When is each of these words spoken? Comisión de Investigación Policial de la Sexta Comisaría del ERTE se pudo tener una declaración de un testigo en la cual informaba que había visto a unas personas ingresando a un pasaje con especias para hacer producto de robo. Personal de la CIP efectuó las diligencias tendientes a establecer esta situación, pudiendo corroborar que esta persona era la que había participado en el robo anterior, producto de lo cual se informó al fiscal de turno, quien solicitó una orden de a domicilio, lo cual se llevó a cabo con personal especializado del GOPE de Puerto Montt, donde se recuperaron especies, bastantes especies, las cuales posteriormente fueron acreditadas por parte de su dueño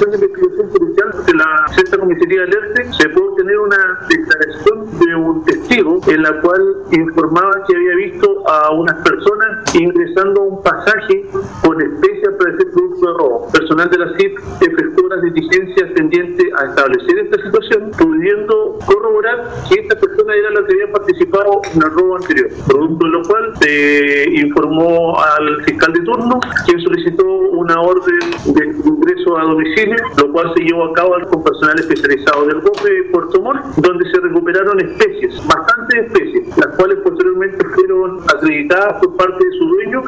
Comisión 0.00 0.20
de 0.20 0.26
Investigación 0.26 0.68
Policial 0.70 1.26
de 1.26 1.34
la 1.34 1.74
Sexta 1.74 1.98
Comisaría 1.98 2.40
del 2.40 2.54
ERTE 2.54 2.92
se 2.92 3.08
pudo 3.10 3.34
tener 3.34 3.58
una 3.58 3.98
declaración 4.08 4.98
de 4.98 5.14
un 5.14 5.44
testigo 5.44 6.00
en 6.06 6.22
la 6.22 6.40
cual 6.40 6.76
informaba 6.92 7.50
que 7.68 7.76
había 7.76 7.94
visto 7.96 8.48
a 8.48 8.72
unas 8.72 8.94
personas 9.06 9.74
ingresando 9.74 10.40
a 10.40 10.44
un 10.44 10.62
pasaje 10.62 11.26
con 11.62 11.80
especias 11.82 12.34
para 12.38 12.54
hacer 12.54 12.70
producto 12.70 13.06
de 13.06 13.18
robo. 13.18 13.52
Personal 13.52 13.90
de 13.90 13.98
la 13.98 14.16
CIP 14.16 14.38
efectuó 14.62 15.08
las 15.08 15.22
diligencias 15.22 15.94
tendientes 15.94 16.46
a 16.58 16.64
establecer 16.66 17.18
esta 17.18 17.42
situación, 17.42 17.90
pudiendo 17.98 18.78
corroborar 18.86 19.50
que 19.68 19.80
esta 19.80 19.96
persona 19.96 20.34
era 20.34 20.50
la 20.50 20.66
que 20.66 20.72
había 20.74 20.92
participado 20.92 21.60
en 21.74 21.82
el 21.82 21.90
robo 21.90 22.16
anterior, 22.16 22.48
producto 22.66 23.04
de 23.04 23.10
lo 23.10 23.22
cual 23.24 23.52
se 23.60 24.30
informó 24.30 25.20
al 25.20 25.62
fiscal 25.64 25.92
de 25.92 26.00
turno, 26.00 26.40
quien 26.64 26.80
solicitó 26.80 27.26
una 27.26 27.80
orden 27.82 28.18
de 28.46 28.59
a 29.38 29.44
domicilio, 29.44 29.96
lo 30.18 30.32
cual 30.32 30.52
se 30.56 30.62
llevó 30.64 30.84
a 30.86 30.92
cabo 30.94 31.14
con 31.30 31.42
personal 31.42 31.78
especializado 31.78 32.46
del 32.46 32.60
GOPE 32.60 32.90
de 32.90 33.02
Puerto 33.04 33.40
Montt, 33.42 33.64
donde 33.76 34.10
se 34.10 34.20
recuperaron 34.20 34.80
especies, 34.80 35.46
bastantes 35.46 36.06
especies, 36.06 36.56
las 36.56 36.76
cuales 36.76 36.98
posteriormente 37.04 37.64
fueron 37.74 38.20
acreditadas 38.34 38.94
por 39.02 39.16
parte 39.16 39.44
de 39.44 39.58
su 39.58 39.64
dueño 39.66 40.02